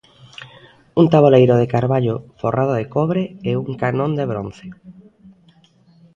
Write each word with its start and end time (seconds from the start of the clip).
Un 1.01 1.05
taboleiro 1.13 1.55
de 1.57 1.71
carballo 1.75 2.15
forrado 2.41 2.73
de 2.79 2.89
cobre 2.95 3.23
e 3.49 3.51
un 3.65 3.71
canón 3.83 4.11
de 4.19 4.25
bronce. 4.31 4.67